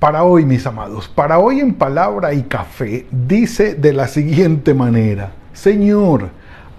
Para 0.00 0.24
hoy, 0.24 0.46
mis 0.46 0.66
amados, 0.66 1.08
para 1.08 1.38
hoy 1.38 1.60
en 1.60 1.74
palabra 1.74 2.32
y 2.32 2.44
café, 2.44 3.04
dice 3.10 3.74
de 3.74 3.92
la 3.92 4.08
siguiente 4.08 4.72
manera, 4.72 5.32
Señor, 5.52 6.30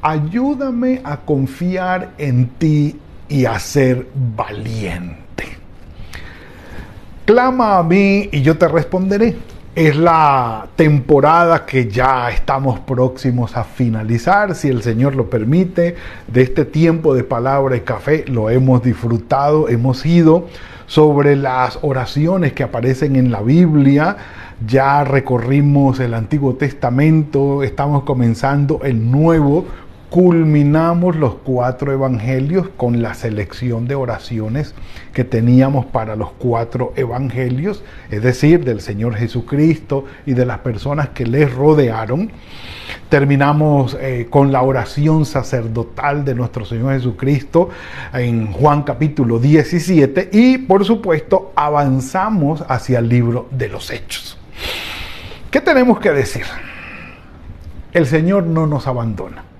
ayúdame 0.02 1.02
a 1.03 1.17
confiar 1.17 2.13
en 2.17 2.47
ti 2.47 2.99
y 3.30 3.45
a 3.45 3.59
ser 3.59 4.07
valiente. 4.35 5.45
Clama 7.23 7.77
a 7.77 7.84
mí 7.84 8.27
y 8.31 8.41
yo 8.41 8.57
te 8.57 8.67
responderé. 8.67 9.38
Es 9.75 9.95
la 9.95 10.67
temporada 10.75 11.63
que 11.63 11.88
ya 11.88 12.31
estamos 12.31 12.80
próximos 12.80 13.55
a 13.55 13.63
finalizar, 13.63 14.55
si 14.55 14.67
el 14.67 14.81
Señor 14.81 15.16
lo 15.16 15.30
permite, 15.30 15.95
de 16.27 16.41
este 16.41 16.66
tiempo 16.66 17.13
de 17.13 17.23
palabra 17.23 17.77
y 17.77 17.81
café. 17.81 18.25
Lo 18.27 18.49
hemos 18.49 18.81
disfrutado, 18.81 19.69
hemos 19.69 20.08
ido 20.08 20.47
sobre 20.91 21.38
las 21.38 21.80
oraciones 21.84 22.52
que 22.52 22.63
aparecen 22.63 23.16
en 23.16 23.31
la 23.31 23.41
Biblia. 23.41 24.18
Ya 24.68 25.05
recorrimos 25.05 26.02
el 26.02 26.14
Antiguo 26.14 26.55
Testamento, 26.55 27.64
estamos 27.64 28.04
comenzando 28.04 28.81
el 28.84 29.09
Nuevo, 29.09 29.66
culminamos 30.12 31.16
los 31.16 31.36
cuatro 31.36 31.94
evangelios 31.94 32.67
con 32.76 33.02
la 33.02 33.14
selección 33.14 33.88
de 33.88 33.95
oraciones 33.95 34.76
que 35.14 35.23
teníamos 35.23 35.86
para 35.86 36.17
los 36.17 36.31
cuatro 36.34 36.92
evangelios, 36.98 37.81
es 38.09 38.22
decir, 38.22 38.66
del 38.66 38.82
Señor 38.82 39.16
Jesucristo 39.16 40.04
y 40.26 40.34
de 40.34 40.45
las 40.45 40.59
personas 40.59 41.09
que 41.09 41.26
les 41.26 41.54
rodearon. 41.54 42.30
Terminamos 43.08 43.98
eh, 44.02 44.28
con 44.30 44.52
la 44.52 44.64
oración 44.64 45.26
sacerdotal 45.26 46.26
de 46.26 46.36
nuestro 46.36 46.66
Señor 46.66 46.92
Jesucristo 46.95 47.70
en 48.12 48.52
Juan 48.52 48.84
capítulo 48.84 49.39
17 49.39 50.30
y 50.34 50.58
por 50.58 50.84
supuesto 50.84 51.54
avanzamos 51.56 52.66
hacia 52.67 53.00
el 53.00 53.08
libro 53.08 53.48
de 53.50 53.70
los 53.70 53.89
Hechos. 53.89 54.38
¿Qué 55.50 55.62
tenemos 55.62 56.02
que 56.02 56.12
decir? 56.12 56.44
El 57.94 58.06
Señor 58.06 58.44
no 58.44 58.67
nos 58.67 58.88
abandona 58.88 59.50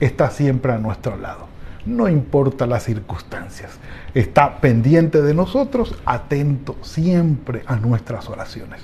está 0.00 0.30
siempre 0.30 0.72
a 0.72 0.78
nuestro 0.78 1.16
lado. 1.16 1.46
No 1.86 2.08
importa 2.08 2.66
las 2.66 2.84
circunstancias, 2.84 3.78
está 4.14 4.60
pendiente 4.60 5.20
de 5.20 5.34
nosotros, 5.34 5.98
atento 6.06 6.76
siempre 6.80 7.62
a 7.66 7.76
nuestras 7.76 8.28
oraciones. 8.30 8.80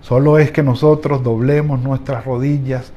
Solo 0.00 0.38
es 0.38 0.50
que 0.50 0.62
nosotros 0.62 1.22
doblemos 1.22 1.80
nuestras 1.80 2.24
rodillas, 2.24 2.92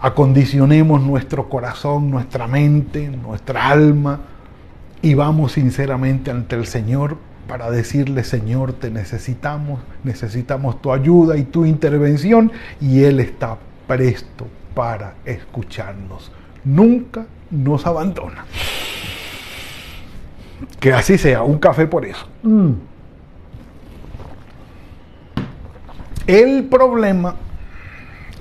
acondicionemos 0.00 1.02
nuestro 1.02 1.48
corazón, 1.48 2.10
nuestra 2.10 2.46
mente, 2.46 3.08
nuestra 3.08 3.68
alma 3.68 4.20
y 5.02 5.14
vamos 5.14 5.52
sinceramente 5.52 6.30
ante 6.30 6.54
el 6.54 6.66
Señor 6.66 7.16
para 7.48 7.70
decirle, 7.72 8.22
Señor, 8.22 8.74
te 8.74 8.90
necesitamos, 8.90 9.80
necesitamos 10.04 10.80
tu 10.80 10.92
ayuda 10.92 11.36
y 11.36 11.44
tu 11.44 11.64
intervención 11.64 12.52
y 12.80 13.02
Él 13.02 13.18
está 13.18 13.56
presto 13.88 14.46
para 14.74 15.14
escucharnos 15.24 16.30
nunca 16.64 17.26
nos 17.50 17.86
abandona. 17.86 18.44
Que 20.80 20.92
así 20.92 21.18
sea, 21.18 21.42
un 21.42 21.58
café 21.58 21.86
por 21.86 22.04
eso. 22.04 22.26
Mm. 22.42 22.72
El 26.26 26.64
problema, 26.64 27.36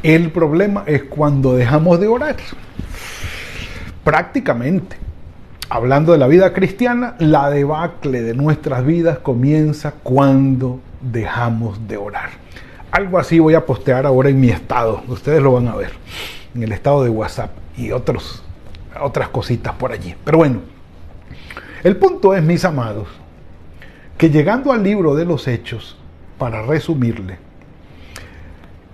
el 0.04 0.32
problema 0.32 0.84
es 0.86 1.04
cuando 1.04 1.56
dejamos 1.56 2.00
de 2.00 2.08
orar. 2.08 2.36
Prácticamente, 4.04 4.98
hablando 5.70 6.12
de 6.12 6.18
la 6.18 6.28
vida 6.28 6.54
cristiana, 6.54 7.16
la 7.20 7.50
debacle 7.50 8.22
de 8.22 8.34
nuestras 8.34 8.86
vidas 8.86 9.20
comienza 9.20 9.92
cuando 10.04 10.80
dejamos 11.02 11.88
de 11.88 11.98
orar. 11.98 12.30
Algo 12.92 13.20
así 13.20 13.40
voy 13.40 13.54
a 13.54 13.66
postear 13.66 14.06
ahora 14.06 14.30
en 14.30 14.40
mi 14.40 14.50
estado, 14.50 15.04
ustedes 15.08 15.42
lo 15.42 15.54
van 15.54 15.68
a 15.68 15.76
ver, 15.76 15.92
en 16.56 16.64
el 16.64 16.72
estado 16.72 17.04
de 17.04 17.10
WhatsApp 17.10 17.52
y 17.78 17.92
otros, 17.92 18.44
otras 19.00 19.30
cositas 19.30 19.74
por 19.76 19.92
allí. 19.92 20.16
Pero 20.26 20.40
bueno, 20.40 20.62
el 21.84 21.96
punto 21.96 22.34
es, 22.34 22.44
mis 22.44 22.66
amados, 22.66 23.08
que 24.18 24.30
llegando 24.30 24.74
al 24.74 24.84
libro 24.84 25.16
de 25.16 25.26
los 25.26 25.48
Hechos, 25.48 25.98
para 26.38 26.64
resumirle, 26.64 27.38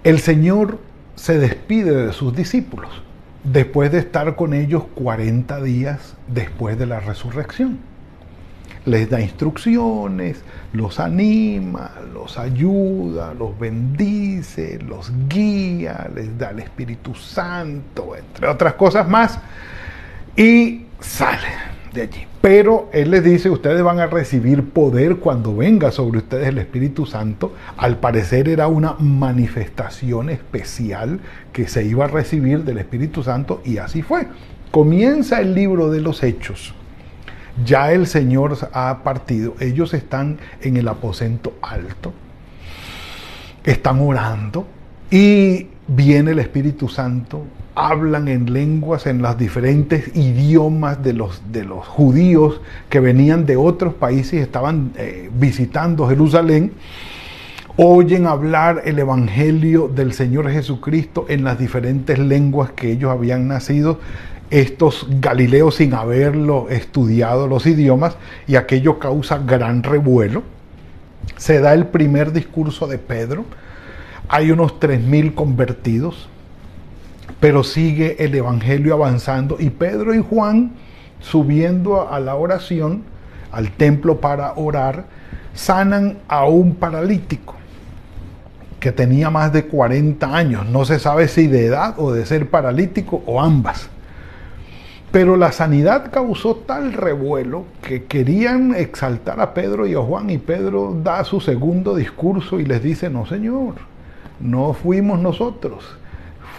el 0.03 0.19
Señor 0.19 0.79
se 1.15 1.37
despide 1.37 2.07
de 2.07 2.13
sus 2.13 2.35
discípulos 2.35 2.89
después 3.43 3.91
de 3.91 3.99
estar 3.99 4.35
con 4.35 4.53
ellos 4.53 4.83
40 4.95 5.61
días 5.61 6.15
después 6.27 6.77
de 6.77 6.85
la 6.85 6.99
resurrección. 6.99 7.79
Les 8.85 9.09
da 9.09 9.21
instrucciones, 9.21 10.43
los 10.73 10.99
anima, 10.99 11.91
los 12.13 12.37
ayuda, 12.37 13.33
los 13.33 13.57
bendice, 13.57 14.77
los 14.79 15.11
guía, 15.29 16.09
les 16.13 16.37
da 16.37 16.49
el 16.49 16.59
Espíritu 16.59 17.15
Santo, 17.15 18.15
entre 18.15 18.47
otras 18.47 18.73
cosas 18.73 19.07
más, 19.07 19.39
y 20.35 20.85
sale 20.99 21.47
de 21.93 22.01
allí. 22.01 22.27
Pero 22.41 22.89
Él 22.91 23.11
les 23.11 23.23
dice, 23.23 23.49
ustedes 23.49 23.81
van 23.81 24.01
a 24.01 24.07
recibir 24.07 24.69
poder 24.71 25.15
cuando 25.15 25.55
venga 25.55 25.91
sobre 25.91 26.17
ustedes 26.17 26.49
el 26.49 26.57
Espíritu 26.57 27.05
Santo. 27.05 27.53
Al 27.77 27.99
parecer 27.99 28.49
era 28.49 28.67
una 28.67 28.95
manifestación 28.99 30.29
especial 30.29 31.21
que 31.53 31.69
se 31.69 31.85
iba 31.85 32.03
a 32.03 32.09
recibir 32.09 32.65
del 32.65 32.79
Espíritu 32.79 33.23
Santo 33.23 33.61
y 33.63 33.77
así 33.77 34.01
fue. 34.01 34.27
Comienza 34.71 35.39
el 35.39 35.55
libro 35.55 35.89
de 35.89 36.01
los 36.01 36.21
Hechos 36.21 36.75
ya 37.65 37.91
el 37.91 38.07
Señor 38.07 38.57
ha 38.73 39.03
partido, 39.03 39.55
ellos 39.59 39.93
están 39.93 40.39
en 40.61 40.77
el 40.77 40.87
aposento 40.87 41.53
alto, 41.61 42.13
están 43.63 43.99
orando. 44.01 44.65
Y 45.11 45.67
viene 45.87 46.31
el 46.31 46.39
Espíritu 46.39 46.89
Santo, 46.89 47.45
hablan 47.75 48.27
en 48.27 48.51
lenguas, 48.51 49.05
en 49.05 49.21
los 49.21 49.37
diferentes 49.37 50.15
idiomas 50.15 51.03
de 51.03 51.13
los, 51.13 51.41
de 51.51 51.65
los 51.65 51.85
judíos 51.87 52.61
que 52.89 52.99
venían 52.99 53.45
de 53.45 53.57
otros 53.57 53.93
países 53.93 54.33
y 54.33 54.37
estaban 54.37 54.91
eh, 54.97 55.29
visitando 55.33 56.07
Jerusalén. 56.07 56.71
Oyen 57.75 58.27
hablar 58.27 58.83
el 58.85 58.99
Evangelio 58.99 59.87
del 59.87 60.13
Señor 60.13 60.49
Jesucristo 60.51 61.25
en 61.27 61.43
las 61.43 61.57
diferentes 61.57 62.19
lenguas 62.19 62.71
que 62.71 62.91
ellos 62.91 63.11
habían 63.11 63.47
nacido 63.47 63.99
estos 64.53 65.07
Galileos 65.19 65.75
sin 65.75 65.95
haberlo 65.95 66.69
estudiado 66.69 67.47
los 67.47 67.65
idiomas 67.65 68.17
y 68.45 68.55
aquello 68.55 68.99
causa 68.99 69.39
gran 69.39 69.81
revuelo. 69.81 70.43
Se 71.37 71.59
da 71.59 71.73
el 71.73 71.87
primer 71.87 72.31
discurso 72.31 72.85
de 72.85 72.99
Pedro, 72.99 73.45
hay 74.29 74.51
unos 74.51 74.79
3.000 74.79 75.33
convertidos, 75.33 76.29
pero 77.39 77.63
sigue 77.63 78.23
el 78.23 78.35
Evangelio 78.35 78.93
avanzando 78.93 79.57
y 79.59 79.71
Pedro 79.71 80.13
y 80.13 80.21
Juan 80.21 80.73
subiendo 81.19 82.07
a 82.11 82.19
la 82.19 82.35
oración, 82.35 83.01
al 83.51 83.71
templo 83.71 84.21
para 84.21 84.53
orar, 84.53 85.05
sanan 85.55 86.19
a 86.27 86.45
un 86.45 86.75
paralítico 86.75 87.55
que 88.79 88.91
tenía 88.91 89.31
más 89.31 89.51
de 89.51 89.65
40 89.65 90.35
años, 90.35 90.65
no 90.67 90.85
se 90.85 90.99
sabe 90.99 91.27
si 91.27 91.47
de 91.47 91.65
edad 91.65 91.95
o 91.97 92.11
de 92.11 92.25
ser 92.27 92.49
paralítico 92.49 93.23
o 93.25 93.41
ambas. 93.41 93.89
Pero 95.13 95.37
la 95.37 95.51
sanidad 95.51 96.09
causó 96.11 96.55
tal 96.55 96.91
revuelo 96.91 97.65
que 97.83 98.05
querían 98.05 98.73
exaltar 98.73 99.39
a 99.39 99.53
Pedro 99.53 99.85
y 99.85 99.93
a 99.93 99.99
Juan 99.99 100.31
y 100.31 100.39
Pedro 100.39 100.99
da 101.03 101.23
su 101.23 101.39
segundo 101.39 101.95
discurso 101.95 102.59
y 102.59 102.65
les 102.65 102.81
dice, 102.81 103.11
no 103.11 103.27
Señor, 103.27 103.75
no 104.39 104.73
fuimos 104.73 105.19
nosotros, 105.19 105.83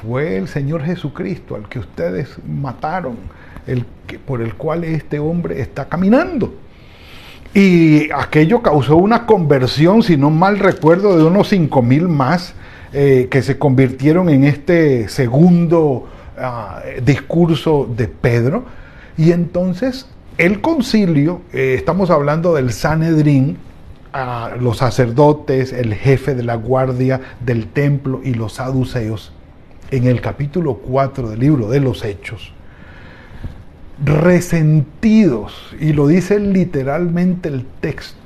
fue 0.00 0.36
el 0.36 0.46
Señor 0.46 0.84
Jesucristo 0.84 1.56
al 1.56 1.68
que 1.68 1.80
ustedes 1.80 2.36
mataron, 2.46 3.16
el 3.66 3.86
que, 4.06 4.20
por 4.20 4.40
el 4.40 4.54
cual 4.54 4.84
este 4.84 5.18
hombre 5.18 5.60
está 5.60 5.88
caminando. 5.88 6.54
Y 7.54 8.08
aquello 8.12 8.62
causó 8.62 8.94
una 8.98 9.26
conversión, 9.26 10.04
si 10.04 10.16
no 10.16 10.30
mal 10.30 10.60
recuerdo, 10.60 11.18
de 11.18 11.24
unos 11.24 11.48
cinco 11.48 11.82
mil 11.82 12.06
más 12.06 12.54
eh, 12.92 13.26
que 13.32 13.42
se 13.42 13.58
convirtieron 13.58 14.28
en 14.28 14.44
este 14.44 15.08
segundo 15.08 16.06
Ah, 16.36 16.82
discurso 17.02 17.88
de 17.96 18.08
Pedro. 18.08 18.64
Y 19.16 19.31
entonces 19.32 20.08
el 20.36 20.60
concilio, 20.60 21.42
eh, 21.52 21.75
estamos 21.78 22.10
hablando 22.10 22.54
del 22.54 22.72
Sanedrín, 22.72 23.58
los 24.60 24.78
sacerdotes, 24.78 25.72
el 25.72 25.94
jefe 25.94 26.34
de 26.34 26.44
la 26.44 26.54
guardia 26.54 27.20
del 27.40 27.66
templo 27.66 28.20
y 28.22 28.34
los 28.34 28.54
saduceos, 28.54 29.32
en 29.90 30.06
el 30.06 30.20
capítulo 30.20 30.75
4 30.75 31.31
del 31.31 31.40
libro 31.40 31.69
de 31.69 31.81
los 31.81 32.04
Hechos, 32.04 32.52
resentidos, 34.04 35.75
y 35.80 35.92
lo 35.92 36.06
dice 36.06 36.38
literalmente 36.38 37.48
el 37.48 37.64
texto, 37.80 38.24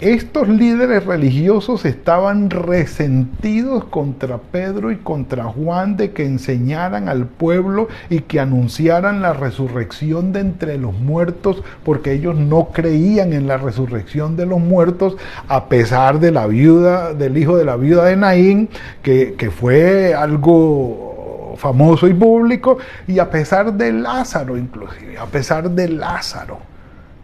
estos 0.00 0.48
líderes 0.48 1.04
religiosos 1.06 1.84
estaban 1.84 2.50
resentidos 2.50 3.84
contra 3.84 4.38
Pedro 4.38 4.92
y 4.92 4.96
contra 4.96 5.44
Juan 5.44 5.96
de 5.96 6.12
que 6.12 6.24
enseñaran 6.24 7.08
al 7.08 7.26
pueblo 7.26 7.88
y 8.08 8.20
que 8.20 8.38
anunciaran 8.38 9.22
la 9.22 9.32
resurrección 9.32 10.32
de 10.32 10.40
entre 10.40 10.78
los 10.78 10.94
muertos, 10.94 11.64
porque 11.84 12.12
ellos 12.12 12.36
no 12.36 12.68
creían 12.68 13.32
en 13.32 13.48
la 13.48 13.56
resurrección 13.56 14.36
de 14.36 14.46
los 14.46 14.60
muertos, 14.60 15.16
a 15.48 15.68
pesar 15.68 16.20
de 16.20 16.30
la 16.30 16.46
viuda, 16.46 17.12
del 17.12 17.36
hijo 17.36 17.56
de 17.56 17.64
la 17.64 17.74
viuda 17.74 18.04
de 18.04 18.16
Naín, 18.16 18.68
que, 19.02 19.34
que 19.34 19.50
fue 19.50 20.14
algo 20.14 21.56
famoso 21.56 22.06
y 22.06 22.14
público, 22.14 22.78
y 23.08 23.18
a 23.18 23.28
pesar 23.28 23.72
de 23.72 23.90
Lázaro 23.90 24.56
inclusive, 24.56 25.18
a 25.18 25.26
pesar 25.26 25.68
de 25.68 25.88
Lázaro 25.88 26.67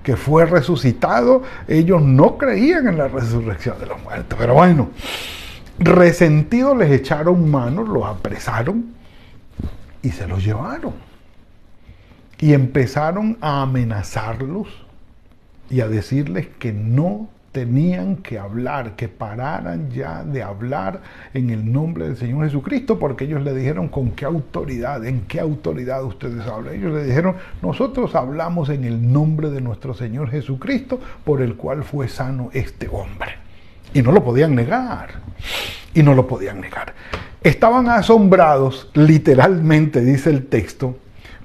que 0.05 0.17
fue 0.17 0.45
resucitado, 0.45 1.43
ellos 1.67 2.01
no 2.03 2.37
creían 2.37 2.87
en 2.87 2.99
la 2.99 3.09
resurrección 3.09 3.81
de 3.81 3.87
los 3.87 4.01
muertos. 4.03 4.39
Pero 4.39 4.55
bueno, 4.55 4.91
resentidos 5.79 6.77
les 6.77 6.93
echaron 6.93 7.51
manos, 7.51 7.89
los 7.89 8.05
apresaron 8.05 8.95
y 10.03 10.11
se 10.11 10.29
los 10.29 10.45
llevaron. 10.45 10.93
Y 12.39 12.53
empezaron 12.53 13.39
a 13.41 13.63
amenazarlos 13.63 14.69
y 15.71 15.81
a 15.81 15.89
decirles 15.89 16.49
que 16.59 16.73
no 16.73 17.31
tenían 17.55 18.17
que 18.17 18.37
hablar, 18.37 18.97
que 18.97 19.09
pararan 19.09 19.89
ya 19.89 20.25
de 20.25 20.43
hablar 20.43 21.01
en 21.33 21.51
el 21.51 21.73
nombre 21.73 22.07
del 22.07 22.17
Señor 22.17 22.47
Jesucristo, 22.47 22.99
porque 22.99 23.27
ellos 23.27 23.45
le 23.45 23.55
dijeron 23.55 23.87
con 23.87 24.11
qué 24.11 24.25
autoridad, 24.25 25.07
en 25.07 25.21
qué 25.21 25.39
autoridad 25.39 26.03
ustedes 26.03 26.45
hablan. 26.49 26.75
Ellos 26.75 26.93
le 26.93 27.05
dijeron, 27.05 27.37
nosotros 27.63 28.17
hablamos 28.17 28.71
en 28.71 28.83
el 28.83 29.13
nombre 29.13 29.51
de 29.51 29.61
nuestro 29.61 29.95
Señor 29.95 30.31
Jesucristo, 30.31 30.99
por 31.23 31.43
el 31.43 31.55
cual 31.55 31.85
fue 31.85 32.09
sano 32.09 32.51
este 32.53 32.89
hombre. 32.89 33.37
Y 33.93 34.03
no 34.03 34.11
lo 34.11 34.25
podían 34.25 34.57
negar, 34.57 35.11
y 35.95 36.03
no 36.03 36.13
lo 36.13 36.27
podían 36.27 36.61
negar. 36.61 36.93
Estaban 37.41 37.89
asombrados, 37.89 38.91
literalmente 38.95 40.01
dice 40.01 40.31
el 40.31 40.47
texto, 40.47 40.99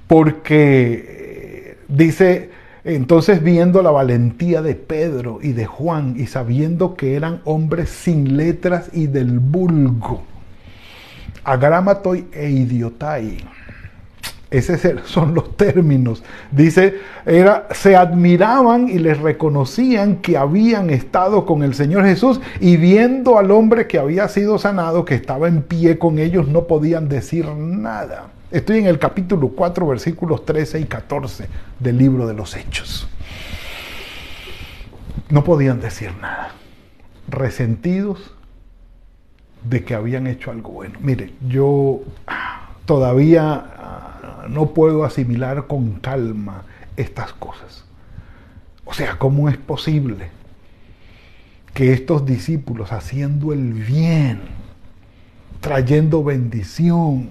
porque 0.08 1.04
eh, 1.06 1.78
dice, 1.86 2.50
entonces 2.84 3.42
viendo 3.42 3.82
la 3.82 3.90
valentía 3.90 4.62
de 4.62 4.74
Pedro 4.74 5.38
y 5.42 5.52
de 5.52 5.66
Juan 5.66 6.14
y 6.16 6.26
sabiendo 6.26 6.94
que 6.94 7.14
eran 7.14 7.40
hombres 7.44 7.90
sin 7.90 8.36
letras 8.36 8.90
y 8.92 9.06
del 9.06 9.38
vulgo, 9.38 10.22
agramatoi 11.44 12.26
e 12.32 12.50
idiotai. 12.50 13.38
Esos 14.50 14.80
son 15.04 15.34
los 15.34 15.56
términos. 15.56 16.24
Dice, 16.50 16.98
era, 17.24 17.68
se 17.70 17.94
admiraban 17.94 18.88
y 18.88 18.98
les 18.98 19.18
reconocían 19.18 20.16
que 20.16 20.36
habían 20.36 20.90
estado 20.90 21.46
con 21.46 21.62
el 21.62 21.74
Señor 21.74 22.04
Jesús 22.04 22.40
y 22.58 22.76
viendo 22.76 23.38
al 23.38 23.52
hombre 23.52 23.86
que 23.86 23.98
había 23.98 24.26
sido 24.26 24.58
sanado, 24.58 25.04
que 25.04 25.14
estaba 25.14 25.46
en 25.46 25.62
pie 25.62 25.98
con 25.98 26.18
ellos, 26.18 26.48
no 26.48 26.66
podían 26.66 27.08
decir 27.08 27.46
nada. 27.46 28.28
Estoy 28.50 28.78
en 28.78 28.86
el 28.86 28.98
capítulo 28.98 29.50
4, 29.50 29.86
versículos 29.86 30.44
13 30.44 30.80
y 30.80 30.84
14 30.84 31.46
del 31.78 31.96
libro 31.96 32.26
de 32.26 32.34
los 32.34 32.56
Hechos. 32.56 33.08
No 35.28 35.44
podían 35.44 35.80
decir 35.80 36.10
nada. 36.20 36.50
Resentidos 37.28 38.34
de 39.62 39.84
que 39.84 39.94
habían 39.94 40.26
hecho 40.26 40.50
algo 40.50 40.70
bueno. 40.70 40.98
Mire, 41.00 41.32
yo 41.46 42.00
todavía 42.86 43.64
ah, 43.78 44.19
no 44.48 44.74
puedo 44.74 45.04
asimilar 45.04 45.66
con 45.66 45.94
calma 46.00 46.64
estas 46.96 47.32
cosas. 47.32 47.84
O 48.84 48.94
sea, 48.94 49.18
¿cómo 49.18 49.48
es 49.48 49.56
posible 49.56 50.28
que 51.74 51.92
estos 51.92 52.26
discípulos 52.26 52.92
haciendo 52.92 53.52
el 53.52 53.72
bien, 53.72 54.40
trayendo 55.60 56.24
bendición, 56.24 57.30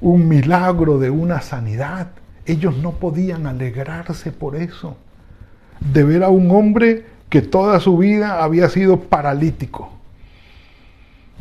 un 0.00 0.28
milagro 0.28 0.98
de 0.98 1.10
una 1.10 1.40
sanidad. 1.40 2.08
Ellos 2.44 2.76
no 2.76 2.92
podían 2.92 3.46
alegrarse 3.46 4.32
por 4.32 4.56
eso. 4.56 4.96
De 5.80 6.04
ver 6.04 6.22
a 6.24 6.28
un 6.28 6.50
hombre 6.50 7.06
que 7.28 7.40
toda 7.40 7.80
su 7.80 7.96
vida 7.96 8.42
había 8.42 8.68
sido 8.68 9.00
paralítico. 9.00 9.90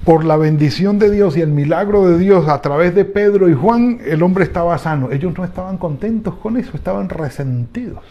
Por 0.06 0.26
la 0.26 0.38
bendición 0.38 0.98
de 1.00 1.12
Dios 1.12 1.38
y 1.38 1.42
el 1.42 1.52
milagro 1.52 2.08
de 2.08 2.18
Dios 2.18 2.48
a 2.48 2.62
través 2.62 2.96
de 2.96 3.06
Pedro 3.06 3.50
y 3.50 3.54
Juan, 3.54 4.00
el 4.06 4.24
hombre 4.24 4.44
estaba 4.44 4.78
sano. 4.78 5.12
Ellos 5.12 5.38
no 5.38 5.46
estaban 5.46 5.78
contentos 5.78 6.36
con 6.36 6.58
eso, 6.58 6.72
estaban 6.74 7.10
resentidos. 7.10 8.04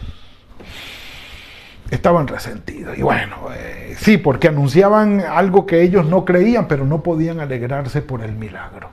Estaban 1.89 2.27
resentidos. 2.27 2.97
Y 2.97 3.01
bueno, 3.01 3.35
eh, 3.53 3.95
sí, 3.97 4.17
porque 4.17 4.47
anunciaban 4.47 5.19
algo 5.19 5.65
que 5.65 5.81
ellos 5.81 6.05
no 6.05 6.23
creían, 6.23 6.67
pero 6.67 6.85
no 6.85 7.03
podían 7.03 7.41
alegrarse 7.41 8.01
por 8.01 8.23
el 8.23 8.31
milagro 8.33 8.89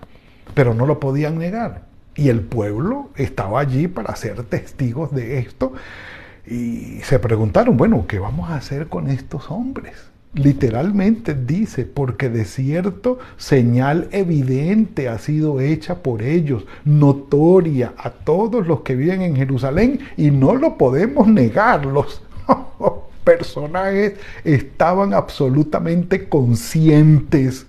pero 0.58 0.74
no 0.74 0.86
lo 0.86 0.98
podían 0.98 1.38
negar. 1.38 1.82
Y 2.16 2.30
el 2.30 2.40
pueblo 2.40 3.10
estaba 3.14 3.60
allí 3.60 3.86
para 3.86 4.16
ser 4.16 4.42
testigos 4.42 5.14
de 5.14 5.38
esto 5.38 5.72
y 6.44 6.98
se 7.04 7.20
preguntaron, 7.20 7.76
bueno, 7.76 8.06
¿qué 8.08 8.18
vamos 8.18 8.50
a 8.50 8.56
hacer 8.56 8.88
con 8.88 9.08
estos 9.08 9.52
hombres? 9.52 10.10
Literalmente 10.34 11.34
dice, 11.34 11.84
porque 11.84 12.28
de 12.28 12.44
cierto 12.44 13.18
señal 13.38 14.08
evidente 14.12 15.08
ha 15.08 15.18
sido 15.18 15.60
hecha 15.60 16.02
por 16.02 16.22
ellos, 16.22 16.64
notoria 16.84 17.94
a 17.96 18.10
todos 18.10 18.66
los 18.66 18.82
que 18.82 18.94
viven 18.94 19.22
en 19.22 19.36
Jerusalén 19.36 20.00
y 20.16 20.30
no 20.30 20.54
lo 20.54 20.76
podemos 20.76 21.26
negar. 21.26 21.86
Los 21.86 22.22
personajes 23.24 24.14
estaban 24.44 25.14
absolutamente 25.14 26.28
conscientes 26.28 27.66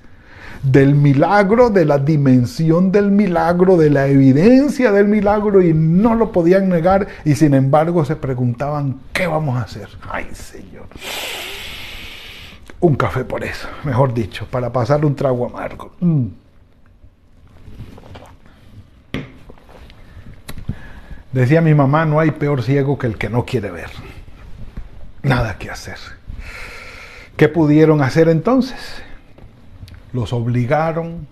del 0.64 0.96
milagro, 0.96 1.70
de 1.70 1.86
la 1.86 1.98
dimensión 1.98 2.92
del 2.92 3.12
milagro, 3.12 3.78
de 3.78 3.90
la 3.90 4.08
evidencia 4.08 4.92
del 4.92 5.08
milagro 5.08 5.62
y 5.62 5.74
no 5.74 6.16
lo 6.16 6.32
podían 6.32 6.70
negar 6.70 7.08
y 7.24 7.36
sin 7.36 7.54
embargo 7.54 8.04
se 8.04 8.16
preguntaban, 8.16 9.00
¿qué 9.14 9.28
vamos 9.28 9.58
a 9.58 9.62
hacer? 9.62 9.88
Ay 10.10 10.28
Señor. 10.34 10.88
Un 12.82 12.96
café 12.96 13.26
por 13.26 13.44
eso, 13.44 13.68
mejor 13.84 14.14
dicho, 14.14 14.48
para 14.50 14.72
pasar 14.72 15.06
un 15.06 15.16
trago 15.16 15.46
amargo. 15.46 15.92
Mm. 16.00 16.28
Decía 21.32 21.62
mi 21.62 21.74
mamá, 21.74 22.06
no 22.06 22.20
hay 22.20 22.32
peor 22.32 22.64
ciego 22.64 22.98
que 22.98 23.08
el 23.08 23.18
que 23.18 23.30
no 23.30 23.46
quiere 23.46 23.70
ver. 23.70 23.90
Nada 25.22 25.58
que 25.58 25.70
hacer. 25.70 25.98
¿Qué 27.38 27.50
pudieron 27.50 28.02
hacer 28.02 28.30
entonces? 28.30 29.04
los 30.14 30.34
obligaron, 30.34 31.28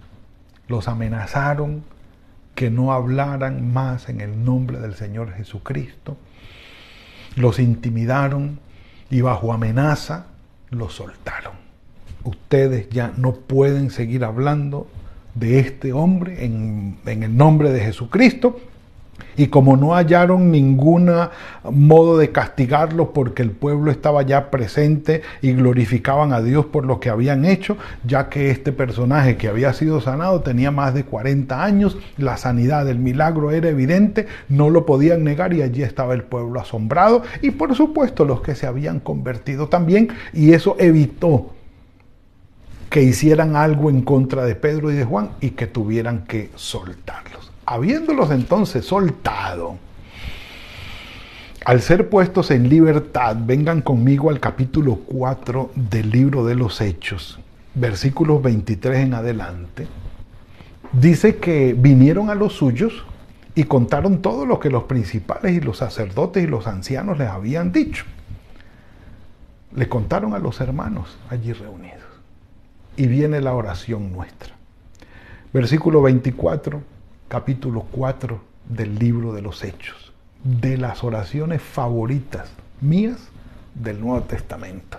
los 0.67 0.87
amenazaron 0.87 1.83
que 2.55 2.69
no 2.69 2.93
hablaran 2.93 3.71
más 3.71 4.09
en 4.09 4.21
el 4.21 4.43
nombre 4.43 4.79
del 4.79 4.95
Señor 4.95 5.33
Jesucristo, 5.33 6.17
los 7.35 7.59
intimidaron 7.59 8.59
y 9.09 9.21
bajo 9.21 9.53
amenaza 9.53 10.25
los 10.69 10.93
soltaron. 10.93 11.53
Ustedes 12.23 12.89
ya 12.89 13.13
no 13.17 13.33
pueden 13.33 13.89
seguir 13.89 14.23
hablando 14.23 14.87
de 15.35 15.59
este 15.59 15.93
hombre 15.93 16.45
en, 16.45 16.97
en 17.05 17.23
el 17.23 17.37
nombre 17.37 17.71
de 17.71 17.81
Jesucristo 17.81 18.59
y 19.37 19.47
como 19.47 19.77
no 19.77 19.93
hallaron 19.93 20.51
ningún 20.51 21.11
modo 21.71 22.17
de 22.17 22.31
castigarlos 22.31 23.09
porque 23.13 23.43
el 23.43 23.51
pueblo 23.51 23.91
estaba 23.91 24.23
ya 24.23 24.49
presente 24.49 25.21
y 25.41 25.53
glorificaban 25.53 26.33
a 26.33 26.41
Dios 26.41 26.65
por 26.65 26.85
lo 26.85 26.99
que 26.99 27.09
habían 27.09 27.45
hecho, 27.45 27.77
ya 28.05 28.29
que 28.29 28.49
este 28.49 28.71
personaje 28.71 29.37
que 29.37 29.47
había 29.47 29.71
sido 29.73 30.01
sanado 30.01 30.41
tenía 30.41 30.71
más 30.71 30.93
de 30.93 31.05
40 31.05 31.63
años, 31.63 31.97
la 32.17 32.37
sanidad 32.37 32.85
del 32.85 32.99
milagro 32.99 33.51
era 33.51 33.69
evidente, 33.69 34.27
no 34.49 34.69
lo 34.69 34.85
podían 34.85 35.23
negar 35.23 35.53
y 35.53 35.61
allí 35.61 35.83
estaba 35.83 36.15
el 36.15 36.23
pueblo 36.23 36.59
asombrado 36.59 37.21
y 37.41 37.51
por 37.51 37.75
supuesto 37.75 38.25
los 38.25 38.41
que 38.41 38.55
se 38.55 38.65
habían 38.65 38.99
convertido 38.99 39.67
también 39.67 40.09
y 40.33 40.53
eso 40.53 40.75
evitó 40.79 41.53
que 42.89 43.03
hicieran 43.03 43.55
algo 43.55 43.89
en 43.89 44.01
contra 44.01 44.45
de 44.45 44.55
Pedro 44.55 44.91
y 44.91 44.95
de 44.95 45.03
Juan 45.03 45.31
y 45.41 45.51
que 45.51 45.67
tuvieran 45.67 46.23
que 46.23 46.49
soltarlos 46.55 47.46
habiéndolos 47.67 48.31
entonces 48.31 48.85
soltado, 48.85 49.77
al 51.65 51.81
ser 51.81 52.09
puestos 52.09 52.49
en 52.49 52.69
libertad, 52.69 53.35
vengan 53.37 53.81
conmigo 53.81 54.29
al 54.29 54.39
capítulo 54.39 54.95
4 55.05 55.71
del 55.75 56.09
libro 56.09 56.45
de 56.45 56.55
los 56.55 56.79
Hechos, 56.79 57.39
versículos 57.75 58.41
23 58.41 58.99
en 58.99 59.13
adelante. 59.13 59.85
Dice 60.93 61.35
que 61.35 61.75
vinieron 61.77 62.29
a 62.29 62.35
los 62.35 62.53
suyos 62.53 63.03
y 63.53 63.65
contaron 63.65 64.21
todo 64.21 64.45
lo 64.45 64.61
que 64.61 64.69
los 64.69 64.83
principales 64.83 65.53
y 65.53 65.59
los 65.59 65.79
sacerdotes 65.79 66.45
y 66.45 66.47
los 66.47 66.67
ancianos 66.67 67.17
les 67.17 67.27
habían 67.27 67.73
dicho. 67.73 68.05
le 69.75 69.89
contaron 69.89 70.33
a 70.33 70.39
los 70.39 70.61
hermanos 70.61 71.17
allí 71.29 71.51
reunidos. 71.51 71.99
Y 72.95 73.07
viene 73.07 73.41
la 73.41 73.53
oración 73.53 74.13
nuestra. 74.13 74.55
Versículo 75.53 76.01
24, 76.01 76.81
capítulo 77.27 77.85
4 77.91 78.41
del 78.69 78.97
libro 78.97 79.33
de 79.33 79.41
los 79.41 79.63
Hechos. 79.63 80.13
De 80.43 80.77
las 80.77 81.03
oraciones 81.03 81.61
favoritas 81.61 82.49
mías 82.81 83.17
del 83.73 83.99
Nuevo 83.99 84.21
Testamento. 84.21 84.97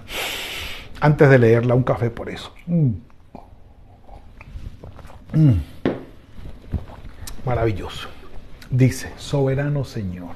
Antes 1.00 1.30
de 1.30 1.38
leerla, 1.38 1.74
un 1.74 1.84
café 1.84 2.10
por 2.10 2.28
eso. 2.28 2.52
Mm. 2.66 2.90
Mm. 5.32 5.60
Maravilloso. 7.44 8.08
Dice, 8.70 9.12
soberano 9.16 9.84
Señor, 9.84 10.34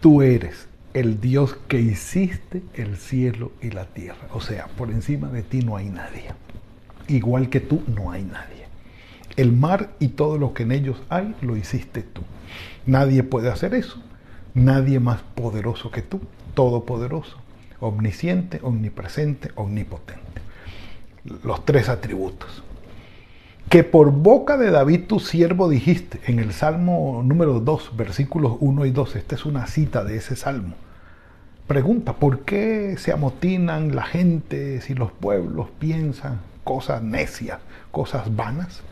tú 0.00 0.22
eres 0.22 0.68
el 0.94 1.20
Dios 1.20 1.56
que 1.68 1.80
hiciste 1.80 2.62
el 2.74 2.96
cielo 2.96 3.52
y 3.60 3.70
la 3.70 3.84
tierra. 3.86 4.28
O 4.32 4.40
sea, 4.40 4.68
por 4.68 4.90
encima 4.90 5.28
de 5.28 5.42
ti 5.42 5.62
no 5.62 5.76
hay 5.76 5.90
nadie. 5.90 6.30
Igual 7.08 7.50
que 7.50 7.60
tú 7.60 7.82
no 7.88 8.12
hay 8.12 8.22
nadie. 8.22 8.53
El 9.36 9.52
mar 9.52 9.90
y 9.98 10.08
todo 10.08 10.38
lo 10.38 10.54
que 10.54 10.62
en 10.62 10.72
ellos 10.72 11.02
hay 11.08 11.34
lo 11.40 11.56
hiciste 11.56 12.02
tú. 12.02 12.22
Nadie 12.86 13.22
puede 13.22 13.50
hacer 13.50 13.74
eso. 13.74 14.00
Nadie 14.54 15.00
más 15.00 15.20
poderoso 15.34 15.90
que 15.90 16.02
tú, 16.02 16.20
todopoderoso, 16.54 17.38
omnisciente, 17.80 18.60
omnipresente, 18.62 19.50
omnipotente. 19.56 20.22
Los 21.42 21.64
tres 21.64 21.88
atributos. 21.88 22.62
Que 23.68 23.82
por 23.82 24.12
boca 24.12 24.56
de 24.56 24.70
David 24.70 25.06
tu 25.08 25.18
siervo 25.18 25.68
dijiste 25.68 26.20
en 26.26 26.38
el 26.38 26.52
Salmo 26.52 27.22
número 27.24 27.58
2, 27.58 27.96
versículos 27.96 28.56
1 28.60 28.86
y 28.86 28.90
2. 28.92 29.16
Esta 29.16 29.34
es 29.34 29.44
una 29.44 29.66
cita 29.66 30.04
de 30.04 30.16
ese 30.18 30.36
salmo. 30.36 30.76
Pregunta, 31.66 32.12
¿por 32.12 32.40
qué 32.40 32.96
se 32.98 33.10
amotinan 33.10 33.96
la 33.96 34.04
gente 34.04 34.80
si 34.82 34.94
los 34.94 35.10
pueblos 35.10 35.68
piensan 35.78 36.40
cosas 36.62 37.02
necias, 37.02 37.58
cosas 37.90 38.36
vanas? 38.36 38.82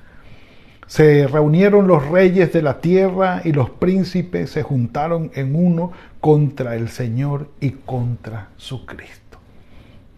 Se 0.93 1.27
reunieron 1.27 1.87
los 1.87 2.07
reyes 2.07 2.53
de 2.53 2.61
la 2.61 2.83
tierra 2.83 3.41
y 3.47 3.53
los 3.53 3.71
príncipes 3.71 4.51
se 4.51 4.63
juntaron 4.63 5.31
en 5.33 5.55
uno 5.57 5.91
contra 6.21 6.77
el 6.77 6.91
Señor 6.91 7.49
y 7.61 7.71
contra 7.71 8.51
su 8.59 8.85
Cristo. 8.85 9.39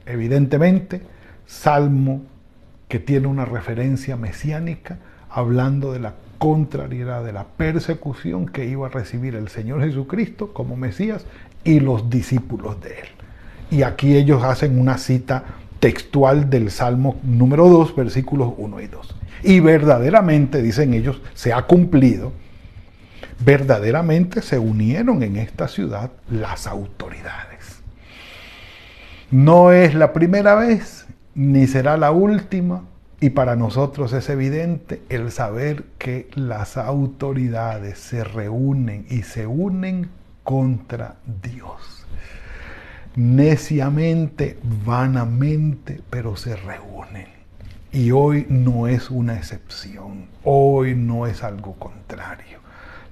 Evidentemente, 0.04 1.00
Salmo 1.46 2.22
que 2.88 2.98
tiene 2.98 3.28
una 3.28 3.44
referencia 3.44 4.16
mesiánica 4.16 4.98
hablando 5.30 5.92
de 5.92 6.00
la 6.00 6.14
contrariedad 6.38 7.24
de 7.24 7.32
la 7.32 7.44
persecución 7.44 8.46
que 8.46 8.66
iba 8.66 8.88
a 8.88 8.90
recibir 8.90 9.36
el 9.36 9.46
Señor 9.50 9.80
Jesucristo 9.80 10.52
como 10.52 10.74
Mesías 10.74 11.24
y 11.62 11.78
los 11.78 12.10
discípulos 12.10 12.80
de 12.80 12.98
él. 12.98 13.08
Y 13.70 13.82
aquí 13.82 14.16
ellos 14.16 14.42
hacen 14.42 14.80
una 14.80 14.98
cita 14.98 15.44
textual 15.78 16.50
del 16.50 16.72
Salmo 16.72 17.14
número 17.22 17.68
2, 17.68 17.94
versículos 17.94 18.54
1 18.56 18.80
y 18.80 18.86
2. 18.88 19.14
Y 19.44 19.60
verdaderamente, 19.60 20.62
dicen 20.62 20.94
ellos, 20.94 21.20
se 21.34 21.52
ha 21.52 21.62
cumplido, 21.62 22.32
verdaderamente 23.40 24.40
se 24.40 24.58
unieron 24.58 25.22
en 25.22 25.36
esta 25.36 25.68
ciudad 25.68 26.10
las 26.30 26.66
autoridades. 26.66 27.82
No 29.30 29.70
es 29.70 29.94
la 29.94 30.14
primera 30.14 30.54
vez, 30.54 31.06
ni 31.34 31.66
será 31.66 31.98
la 31.98 32.10
última, 32.10 32.84
y 33.20 33.30
para 33.30 33.54
nosotros 33.54 34.14
es 34.14 34.30
evidente 34.30 35.02
el 35.10 35.30
saber 35.30 35.84
que 35.98 36.30
las 36.34 36.78
autoridades 36.78 37.98
se 37.98 38.24
reúnen 38.24 39.04
y 39.10 39.24
se 39.24 39.46
unen 39.46 40.08
contra 40.42 41.16
Dios. 41.42 42.06
Neciamente, 43.14 44.58
vanamente, 44.86 46.00
pero 46.08 46.34
se 46.36 46.56
reúnen. 46.56 47.33
Y 47.94 48.10
hoy 48.10 48.44
no 48.48 48.88
es 48.88 49.08
una 49.08 49.36
excepción, 49.36 50.26
hoy 50.42 50.96
no 50.96 51.28
es 51.28 51.44
algo 51.44 51.74
contrario. 51.74 52.58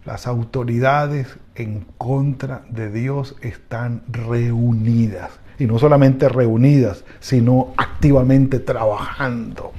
Las 0.05 0.27
autoridades 0.27 1.39
en 1.55 1.87
contra 1.99 2.65
de 2.69 2.91
Dios 2.91 3.37
están 3.43 4.03
reunidas. 4.09 5.31
Y 5.61 5.67
no 5.67 5.79
solamente 5.79 6.29
reunidas, 6.29 7.05
sino 7.21 7.75
activamente 7.77 8.59
trabajando. 8.59 9.73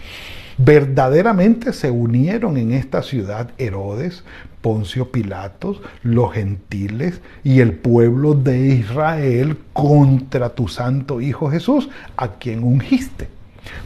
Verdaderamente 0.57 1.73
se 1.73 1.91
unieron 1.91 2.55
en 2.55 2.71
esta 2.71 3.03
ciudad 3.03 3.49
Herodes, 3.57 4.23
Poncio 4.61 5.11
Pilatos, 5.11 5.81
los 6.03 6.31
gentiles 6.31 7.19
y 7.43 7.59
el 7.59 7.73
pueblo 7.73 8.35
de 8.35 8.67
Israel 8.67 9.57
contra 9.73 10.51
tu 10.51 10.69
santo 10.69 11.19
Hijo 11.19 11.51
Jesús, 11.51 11.89
a 12.15 12.35
quien 12.35 12.63
ungiste, 12.63 13.27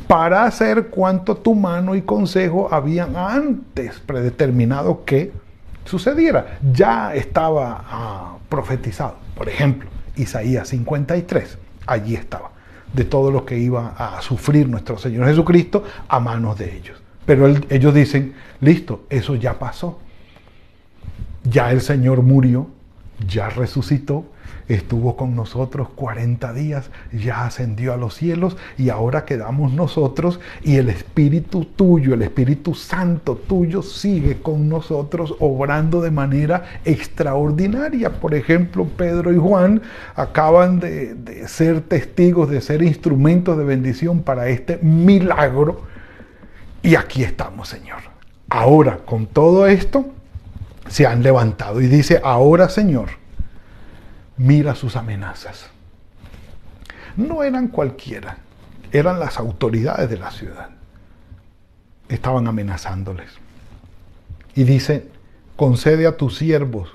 para 0.08 0.44
hacer 0.44 0.88
cuanto 0.88 1.36
tu 1.38 1.56
mano 1.56 1.96
y 1.96 2.02
consejo 2.02 2.70
habían 2.72 3.16
antes 3.16 4.00
predeterminado 4.00 5.04
que 5.06 5.32
sucediera. 5.86 6.60
Ya 6.74 7.14
estaba 7.16 7.84
ah, 7.90 8.38
profetizado. 8.50 9.16
Por 9.36 9.50
ejemplo, 9.50 9.90
Isaías 10.16 10.70
53, 10.70 11.58
allí 11.86 12.16
estaba, 12.16 12.52
de 12.94 13.04
todo 13.04 13.32
lo 13.32 13.46
que 13.46 13.58
iba 13.58 13.94
a 13.98 14.22
sufrir 14.22 14.68
nuestro 14.68 14.98
Señor 14.98 15.28
Jesucristo 15.28 15.84
a 16.08 16.20
manos 16.20 16.58
de 16.58 16.76
ellos. 16.76 17.02
Pero 17.26 17.48
ellos 17.70 17.94
dicen, 17.94 18.34
listo, 18.62 19.04
eso 19.10 19.36
ya 19.36 19.60
pasó 19.60 20.00
ya 21.50 21.72
el 21.72 21.82
Señor 21.82 22.22
murió, 22.22 22.68
ya 23.28 23.50
resucitó, 23.50 24.26
estuvo 24.68 25.16
con 25.16 25.36
nosotros 25.36 25.90
40 25.96 26.54
días, 26.54 26.90
ya 27.12 27.46
ascendió 27.46 27.94
a 27.94 27.98
los 27.98 28.16
cielos 28.16 28.58
y 28.78 28.90
ahora 28.90 29.26
quedamos 29.26 29.74
nosotros 29.74 30.40
y 30.64 30.76
el 30.76 30.90
Espíritu 30.90 31.66
tuyo, 31.66 32.14
el 32.14 32.22
Espíritu 32.22 32.76
Santo 32.76 33.36
tuyo 33.36 33.82
sigue 33.82 34.42
con 34.42 34.70
nosotros 34.70 35.36
obrando 35.40 36.02
de 36.02 36.12
manera 36.12 36.66
extraordinaria. 36.86 38.20
Por 38.20 38.34
ejemplo, 38.34 38.86
Pedro 38.86 39.34
y 39.34 39.38
Juan 39.38 39.82
acaban 40.16 40.80
de, 40.80 41.16
de 41.16 41.48
ser 41.48 41.82
testigos, 41.82 42.50
de 42.50 42.62
ser 42.62 42.82
instrumentos 42.82 43.58
de 43.58 43.64
bendición 43.64 44.22
para 44.22 44.50
este 44.50 44.78
milagro 44.78 45.82
y 46.84 46.96
aquí 46.96 47.24
estamos, 47.24 47.68
Señor. 47.70 48.00
Ahora, 48.50 49.00
con 49.06 49.26
todo 49.28 49.68
esto, 49.68 50.06
se 50.90 51.06
han 51.06 51.24
levantado 51.24 51.82
y 51.82 51.88
dice, 51.88 52.22
ahora 52.24 52.70
Señor, 52.70 53.10
mira 54.38 54.76
sus 54.76 54.96
amenazas. 54.96 55.70
No 57.16 57.44
eran 57.44 57.68
cualquiera, 57.68 58.38
eran 58.92 59.20
las 59.20 59.40
autoridades 59.40 60.10
de 60.10 60.18
la 60.18 60.32
ciudad. 60.32 60.70
Estaban 62.10 62.48
amenazándoles. 62.48 63.32
Y 64.56 64.64
dice, 64.64 65.10
concede 65.56 66.08
a 66.08 66.18
tus 66.18 66.38
siervos 66.38 66.90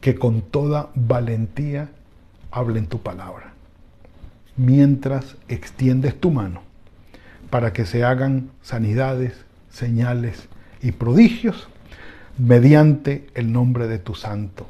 que 0.00 0.14
con 0.14 0.42
toda 0.42 0.90
valentía 0.94 1.90
hablen 2.50 2.86
tu 2.86 3.00
palabra, 3.02 3.52
mientras 4.56 5.36
extiendes 5.48 6.18
tu 6.18 6.30
mano 6.30 6.62
para 7.50 7.72
que 7.72 7.84
se 7.84 8.04
hagan 8.04 8.50
sanidades, 8.62 9.34
señales 9.70 10.48
y 10.80 10.92
prodigios 10.92 11.68
mediante 12.38 13.26
el 13.34 13.52
nombre 13.52 13.88
de 13.88 13.98
tu 13.98 14.14
Santo 14.14 14.66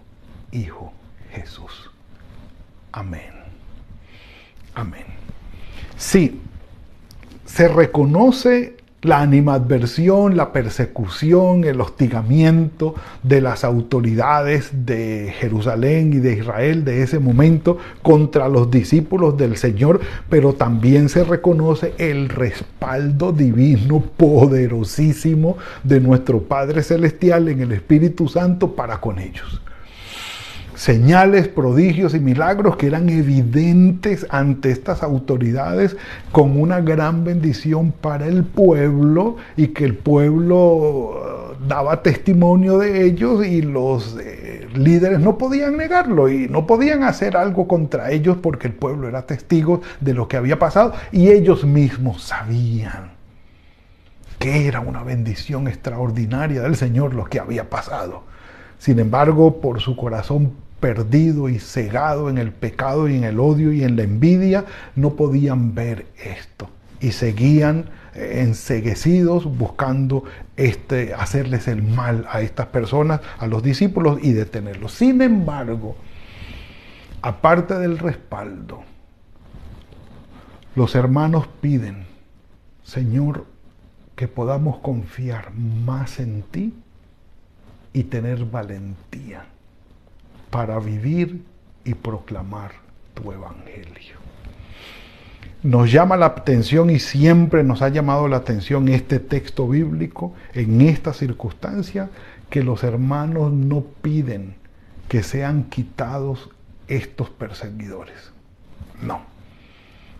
Hijo 0.51 0.93
Jesús. 1.31 1.90
Amén. 2.93 3.31
Amén. 4.75 5.05
Sí, 5.97 6.41
se 7.45 7.69
reconoce 7.69 8.77
la 9.03 9.21
animadversión, 9.21 10.37
la 10.37 10.53
persecución, 10.53 11.65
el 11.65 11.81
hostigamiento 11.81 12.95
de 13.23 13.41
las 13.41 13.65
autoridades 13.65 14.71
de 14.85 15.33
Jerusalén 15.39 16.13
y 16.13 16.17
de 16.19 16.35
Israel 16.35 16.85
de 16.85 17.03
ese 17.03 17.19
momento 17.19 17.79
contra 18.03 18.49
los 18.49 18.71
discípulos 18.71 19.39
del 19.39 19.57
Señor, 19.57 20.01
pero 20.29 20.53
también 20.53 21.09
se 21.09 21.25
reconoce 21.25 21.95
el 21.97 22.29
respaldo 22.29 23.33
divino 23.33 24.01
poderosísimo 24.01 25.57
de 25.83 26.01
nuestro 26.01 26.43
Padre 26.43 26.83
Celestial 26.83 27.49
en 27.49 27.63
el 27.63 27.73
Espíritu 27.73 28.29
Santo 28.29 28.75
para 28.75 29.01
con 29.01 29.19
ellos 29.19 29.63
señales, 30.81 31.47
prodigios 31.47 32.15
y 32.15 32.21
milagros 32.21 32.79
que 32.79 32.87
eran 32.87 33.11
evidentes 33.11 34.27
ante 34.31 34.71
estas 34.71 35.03
autoridades 35.03 35.95
con 36.33 36.59
una 36.59 36.81
gran 36.81 37.23
bendición 37.23 37.93
para 37.93 38.27
el 38.27 38.45
pueblo 38.45 39.37
y 39.59 39.69
que 39.69 39.85
el 39.85 39.95
pueblo 39.95 40.57
uh, 40.57 41.67
daba 41.69 42.03
testimonio 42.03 42.79
de 42.79 43.05
ellos 43.05 43.45
y 43.45 43.61
los 43.61 44.17
eh, 44.25 44.69
líderes 44.75 45.21
no 45.21 45.37
podían 45.37 45.77
negarlo 45.77 46.31
y 46.31 46.49
no 46.49 46.67
podían 46.67 47.03
hacer 47.03 47.37
algo 47.37 47.69
contra 47.69 48.11
ellos 48.11 48.39
porque 48.41 48.69
el 48.69 48.73
pueblo 48.73 49.07
era 49.07 49.27
testigo 49.27 49.83
de 50.01 50.15
lo 50.15 50.29
que 50.29 50.39
había 50.39 50.59
pasado 50.59 50.95
y 51.13 51.29
ellos 51.29 51.63
mismos 51.63 52.23
sabían 52.23 53.11
que 54.39 54.67
era 54.67 54.81
una 54.81 55.03
bendición 55.03 55.69
extraordinaria 55.69 56.63
del 56.63 56.75
Señor 56.75 57.13
lo 57.13 57.27
que 57.27 57.39
había 57.39 57.69
pasado. 57.69 58.23
Sin 58.79 58.99
embargo, 58.99 59.61
por 59.61 59.79
su 59.81 59.95
corazón 59.95 60.55
perdido 60.81 61.49
y 61.49 61.59
cegado 61.59 62.29
en 62.31 62.39
el 62.39 62.53
pecado 62.53 63.09
y 63.09 63.17
en 63.17 63.25
el 63.25 63.39
odio 63.39 63.73
y 63.73 63.85
en 63.85 63.97
la 63.97 64.03
envidia, 64.03 64.65
no 64.97 65.15
podían 65.15 65.75
ver 65.75 66.07
esto 66.25 66.69
y 67.01 67.13
seguían 67.13 67.91
eh, 68.15 68.43
enseguecidos 68.43 69.45
buscando 69.45 70.25
este, 70.57 71.15
hacerles 71.15 71.69
el 71.69 71.83
mal 71.83 72.27
a 72.31 72.41
estas 72.41 72.67
personas, 72.67 73.21
a 73.39 73.47
los 73.47 73.63
discípulos 73.63 74.19
y 74.23 74.33
detenerlos. 74.33 74.93
Sin 74.93 75.23
embargo, 75.23 75.97
aparte 77.23 77.79
del 77.79 77.99
respaldo, 77.99 78.83
los 80.75 80.95
hermanos 80.95 81.49
piden, 81.61 82.07
Señor, 82.83 83.47
que 84.17 84.29
podamos 84.29 84.79
confiar 84.79 85.53
más 85.55 86.21
en 86.21 86.43
ti 86.43 86.75
y 87.93 88.05
tener 88.05 88.45
valentía 88.45 89.45
para 90.51 90.79
vivir 90.79 91.43
y 91.85 91.95
proclamar 91.95 92.73
tu 93.15 93.33
evangelio. 93.33 94.21
Nos 95.63 95.93
llama 95.93 96.17
la 96.17 96.27
atención 96.27 96.89
y 96.89 96.99
siempre 96.99 97.63
nos 97.63 97.83
ha 97.83 97.91
llamado 97.91 98.29
la 98.29 98.39
atención 98.39 98.89
este 98.89 99.19
texto 99.19 99.69
bíblico 99.69 100.33
en 100.55 100.81
esta 100.81 101.13
circunstancia 101.13 102.09
que 102.49 102.63
los 102.63 102.83
hermanos 102.83 103.53
no 103.53 103.83
piden 104.03 104.55
que 105.09 105.23
sean 105.23 105.65
quitados 105.65 106.51
estos 106.89 107.31
perseguidores. 107.31 108.33
No. 109.03 109.23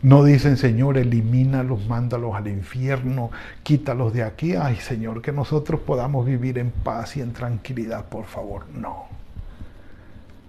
No 0.03 0.25
dicen, 0.25 0.57
Señor, 0.57 0.97
elimínalos, 0.97 1.87
mándalos 1.87 2.35
al 2.35 2.49
infierno, 2.49 3.31
quítalos 3.63 4.15
de 4.15 4.23
aquí. 4.23 4.57
Ay, 4.57 4.77
Señor, 4.77 5.21
que 5.21 5.33
nosotros 5.33 5.81
podamos 5.81 6.25
vivir 6.25 6.59
en 6.59 6.71
paz 6.71 7.17
y 7.17 7.21
en 7.21 7.33
tranquilidad, 7.33 8.07
por 8.07 8.25
favor. 8.25 8.67
No. 8.75 9.10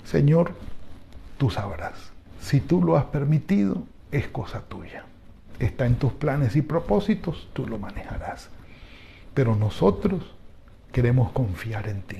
Señor, 0.03 0.53
tú 1.38 1.50
sabrás. 1.50 2.12
Si 2.39 2.60
tú 2.60 2.84
lo 2.84 2.98
has 2.98 3.05
permitido, 3.05 3.84
es 4.12 4.27
cosa 4.27 4.62
tuya. 4.62 5.05
Está 5.60 5.86
en 5.86 5.96
tus 5.96 6.13
planes 6.13 6.55
y 6.55 6.62
propósitos, 6.62 7.48
tú 7.53 7.67
lo 7.67 7.77
manejarás. 7.77 8.50
Pero 9.34 9.55
nosotros 9.55 10.24
queremos 10.91 11.31
confiar 11.31 11.88
en 11.88 12.01
ti 12.01 12.17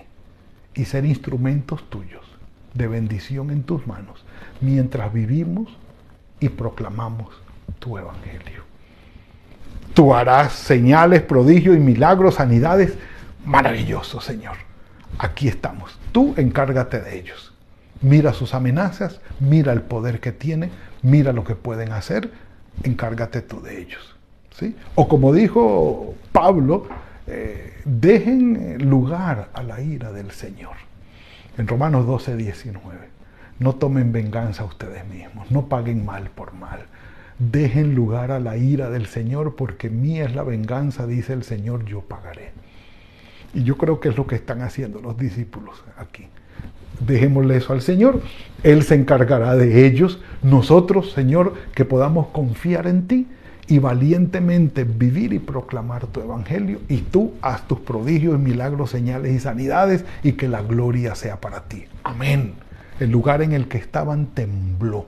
y 0.74 0.86
ser 0.86 1.06
instrumentos 1.06 1.90
tuyos 1.90 2.26
de 2.74 2.88
bendición 2.88 3.52
en 3.52 3.64
tus 3.64 3.86
manos 3.86 4.24
mientras 4.62 5.12
vivimos 5.12 5.70
y 6.40 6.50
proclamamos 6.50 7.30
tu 7.80 7.98
evangelio. 7.98 8.64
Tú 9.94 10.14
harás 10.14 10.54
señales, 10.54 11.22
prodigios 11.22 11.76
y 11.76 11.80
milagros, 11.80 12.36
sanidades 12.36 12.98
maravillosos, 13.46 14.24
Señor. 14.24 14.56
Aquí 15.18 15.48
estamos. 15.48 16.00
Tú 16.12 16.34
encárgate 16.38 17.02
de 17.02 17.20
ellos. 17.20 17.51
Mira 18.02 18.34
sus 18.34 18.54
amenazas, 18.54 19.22
mira 19.40 19.74
el 19.74 19.82
poder 19.82 20.20
que 20.20 20.32
tiene, 20.32 20.70
mira 21.04 21.34
lo 21.34 21.44
que 21.44 21.56
pueden 21.56 21.92
hacer, 21.92 22.32
encárgate 22.84 23.42
tú 23.42 23.62
de 23.62 23.80
ellos. 23.80 24.16
¿sí? 24.58 24.76
O 24.96 25.08
como 25.08 25.34
dijo 25.34 26.16
Pablo, 26.32 26.88
eh, 27.28 27.74
dejen 27.86 28.90
lugar 28.90 29.50
a 29.54 29.64
la 29.64 29.82
ira 29.82 30.12
del 30.12 30.32
Señor. 30.32 30.76
En 31.58 31.68
Romanos 31.68 32.08
12, 32.08 32.38
19. 32.38 32.98
No 33.60 33.76
tomen 33.76 34.12
venganza 34.12 34.64
ustedes 34.64 35.06
mismos, 35.08 35.52
no 35.52 35.68
paguen 35.68 36.04
mal 36.04 36.32
por 36.32 36.54
mal. 36.54 36.80
Dejen 37.38 37.94
lugar 37.94 38.32
a 38.32 38.40
la 38.40 38.58
ira 38.58 38.90
del 38.90 39.06
Señor, 39.06 39.56
porque 39.56 39.90
mía 39.90 40.26
es 40.26 40.36
la 40.36 40.44
venganza, 40.44 41.06
dice 41.06 41.34
el 41.34 41.44
Señor, 41.44 41.86
yo 41.86 42.02
pagaré. 42.02 42.52
Y 43.54 43.64
yo 43.64 43.78
creo 43.78 44.00
que 44.00 44.10
es 44.10 44.18
lo 44.18 44.26
que 44.26 44.36
están 44.36 44.62
haciendo 44.62 45.02
los 45.02 45.18
discípulos 45.18 45.84
aquí. 45.98 46.28
Dejémosle 47.06 47.58
eso 47.58 47.74
al 47.74 47.82
Señor, 47.82 48.22
Él 48.64 48.84
se 48.84 48.96
encargará 48.96 49.56
de 49.56 49.86
ellos. 49.86 50.20
Nosotros, 50.44 51.12
Señor, 51.12 51.54
que 51.74 51.86
podamos 51.86 52.28
confiar 52.28 52.88
en 52.88 53.08
ti 53.08 53.28
y 53.68 53.80
valientemente 53.80 54.84
vivir 54.84 55.34
y 55.34 55.40
proclamar 55.40 56.08
tu 56.08 56.22
evangelio. 56.22 56.80
Y 56.90 56.98
tú 56.98 57.34
haz 57.42 57.68
tus 57.68 57.80
prodigios, 57.80 58.40
milagros, 58.40 58.92
señales 58.92 59.34
y 59.34 59.40
sanidades 59.40 60.06
y 60.24 60.34
que 60.34 60.48
la 60.48 60.62
gloria 60.62 61.16
sea 61.16 61.42
para 61.42 61.62
ti. 61.64 61.86
Amén 62.04 62.54
el 63.02 63.10
lugar 63.10 63.42
en 63.42 63.52
el 63.54 63.68
que 63.68 63.80
estaban 63.80 64.28
tembló. 64.28 65.08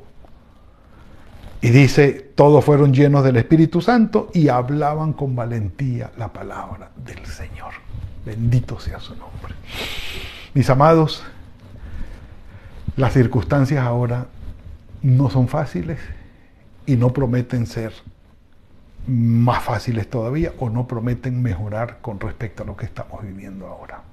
Y 1.61 1.69
dice, 1.69 2.31
todos 2.35 2.65
fueron 2.65 2.91
llenos 2.91 3.23
del 3.23 3.37
Espíritu 3.37 3.81
Santo 3.81 4.29
y 4.33 4.49
hablaban 4.49 5.13
con 5.13 5.35
valentía 5.35 6.11
la 6.17 6.33
palabra 6.33 6.89
del 7.05 7.23
Señor. 7.25 7.73
Bendito 8.25 8.79
sea 8.79 8.99
su 8.99 9.15
nombre. 9.15 9.53
Mis 10.55 10.69
amados, 10.71 11.23
las 12.95 13.13
circunstancias 13.13 13.83
ahora 13.83 14.27
no 15.01 15.29
son 15.29 15.47
fáciles 15.47 15.99
y 16.85 16.95
no 16.95 17.11
prometen 17.11 17.65
ser 17.65 17.93
más 19.07 19.63
fáciles 19.63 20.09
todavía 20.09 20.53
o 20.59 20.69
no 20.69 20.87
prometen 20.87 21.41
mejorar 21.41 21.97
con 22.01 22.19
respecto 22.19 22.63
a 22.63 22.65
lo 22.65 22.77
que 22.77 22.85
estamos 22.85 23.21
viviendo 23.23 23.67
ahora. 23.67 24.03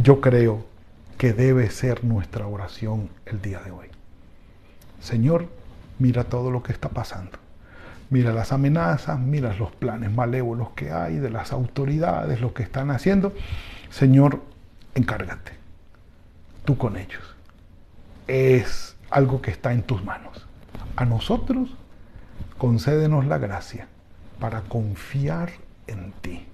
Yo 0.00 0.20
creo 0.20 0.64
que 1.18 1.32
debe 1.32 1.70
ser 1.70 2.04
nuestra 2.04 2.46
oración 2.46 3.08
el 3.26 3.42
día 3.42 3.60
de 3.60 3.70
hoy. 3.70 3.88
Señor, 5.00 5.48
mira 5.98 6.24
todo 6.24 6.50
lo 6.50 6.62
que 6.62 6.72
está 6.72 6.88
pasando. 6.88 7.38
Mira 8.10 8.32
las 8.32 8.52
amenazas, 8.52 9.18
mira 9.18 9.54
los 9.54 9.72
planes 9.72 10.10
malévolos 10.12 10.70
que 10.70 10.92
hay 10.92 11.16
de 11.16 11.30
las 11.30 11.52
autoridades, 11.52 12.40
lo 12.40 12.52
que 12.54 12.62
están 12.62 12.90
haciendo. 12.90 13.32
Señor, 13.90 14.40
encárgate. 14.94 15.52
Tú 16.64 16.76
con 16.76 16.96
ellos. 16.96 17.29
Es 18.30 18.94
algo 19.10 19.42
que 19.42 19.50
está 19.50 19.72
en 19.72 19.82
tus 19.82 20.04
manos. 20.04 20.46
A 20.94 21.04
nosotros, 21.04 21.74
concédenos 22.58 23.26
la 23.26 23.38
gracia 23.38 23.88
para 24.38 24.60
confiar 24.60 25.50
en 25.88 26.12
ti, 26.20 26.46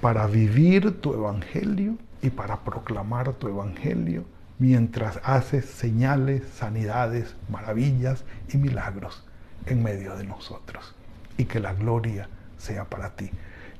para 0.00 0.28
vivir 0.28 1.00
tu 1.00 1.12
evangelio 1.12 1.96
y 2.22 2.30
para 2.30 2.60
proclamar 2.60 3.32
tu 3.32 3.48
evangelio 3.48 4.26
mientras 4.60 5.18
haces 5.24 5.64
señales, 5.64 6.44
sanidades, 6.54 7.34
maravillas 7.48 8.22
y 8.54 8.56
milagros 8.56 9.24
en 9.66 9.82
medio 9.82 10.14
de 10.16 10.22
nosotros. 10.22 10.94
Y 11.36 11.46
que 11.46 11.58
la 11.58 11.74
gloria 11.74 12.28
sea 12.58 12.84
para 12.84 13.16
ti. 13.16 13.28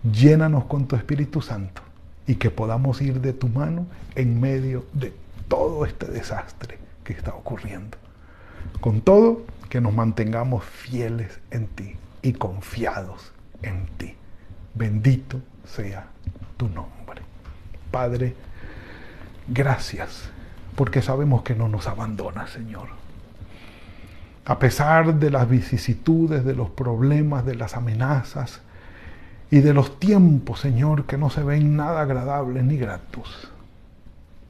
Llénanos 0.03 0.64
con 0.64 0.88
tu 0.88 0.97
Espíritu 0.97 1.40
Santo 1.40 1.83
y 2.27 2.35
que 2.35 2.51
podamos 2.51 3.01
ir 3.01 3.21
de 3.21 3.33
tu 3.33 3.47
mano 3.47 3.87
en 4.16 4.40
medio 4.40 4.85
de 4.92 5.14
todo 5.47 5.87
este 5.87 6.07
desastre 6.07 6.85
que 7.07 7.12
está 7.12 7.35
ocurriendo. 7.35 7.97
Con 8.81 9.01
todo, 9.01 9.47
que 9.71 9.81
nos 9.81 9.95
mantengamos 9.95 10.64
fieles 10.64 11.38
en 11.51 11.69
ti 11.69 11.97
y 12.23 12.33
confiados 12.33 13.33
en 13.62 13.87
ti. 13.97 14.14
Bendito 14.75 15.40
sea 15.64 16.09
tu 16.57 16.69
nombre. 16.69 17.23
Padre, 17.90 18.35
gracias, 19.49 20.29
porque 20.75 21.01
sabemos 21.01 21.42
que 21.42 21.55
no 21.55 21.69
nos 21.69 21.87
abandona, 21.87 22.49
Señor. 22.49 22.88
A 24.45 24.59
pesar 24.59 25.14
de 25.14 25.31
las 25.31 25.49
vicisitudes, 25.49 26.45
de 26.45 26.55
los 26.55 26.71
problemas, 26.71 27.47
de 27.47 27.55
las 27.55 27.77
amenazas 27.77 28.61
y 29.51 29.61
de 29.61 29.73
los 29.73 29.99
tiempos, 29.99 30.61
Señor, 30.61 31.07
que 31.07 31.19
no 31.19 31.31
se 31.31 31.42
ven 31.42 31.77
nada 31.77 32.03
agradables 32.03 32.64
ni 32.64 32.77
gratos, 32.77 33.51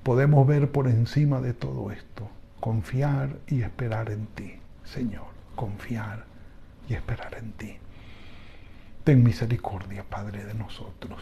podemos 0.02 0.46
ver 0.46 0.70
por 0.70 0.88
encima 0.88 1.40
de 1.40 1.52
todo 1.52 1.90
esto, 1.90 2.28
confiar 2.66 3.38
y 3.46 3.62
esperar 3.62 4.10
en 4.10 4.26
ti, 4.26 4.54
Señor, 4.82 5.28
confiar 5.54 6.24
y 6.88 6.94
esperar 6.94 7.36
en 7.38 7.52
ti. 7.52 7.76
Ten 9.04 9.22
misericordia, 9.22 10.02
Padre, 10.02 10.44
de 10.44 10.52
nosotros 10.54 11.20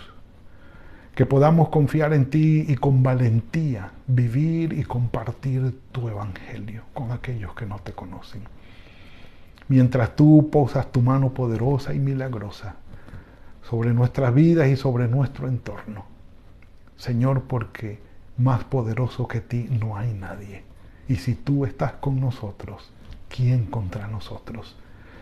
que 1.14 1.26
podamos 1.26 1.68
confiar 1.68 2.14
en 2.14 2.30
ti 2.30 2.64
y 2.66 2.76
con 2.76 3.02
valentía 3.02 3.92
vivir 4.06 4.72
y 4.72 4.84
compartir 4.84 5.80
tu 5.92 6.08
evangelio 6.08 6.84
con 6.94 7.12
aquellos 7.12 7.54
que 7.54 7.66
no 7.66 7.78
te 7.78 7.92
conocen. 7.92 8.44
Mientras 9.68 10.16
tú 10.16 10.48
posas 10.50 10.90
tu 10.92 11.02
mano 11.02 11.34
poderosa 11.34 11.92
y 11.92 11.98
milagrosa 11.98 12.76
sobre 13.68 13.92
nuestras 13.92 14.34
vidas 14.34 14.68
y 14.68 14.76
sobre 14.76 15.08
nuestro 15.08 15.46
entorno. 15.46 16.06
Señor, 16.96 17.42
porque 17.42 18.00
más 18.38 18.64
poderoso 18.64 19.28
que 19.28 19.42
ti 19.42 19.68
no 19.70 19.98
hay 19.98 20.14
nadie. 20.14 20.73
Y 21.08 21.16
si 21.16 21.34
tú 21.34 21.64
estás 21.64 21.92
con 21.92 22.20
nosotros, 22.20 22.90
¿quién 23.28 23.66
contra 23.66 24.06
nosotros? 24.06 24.76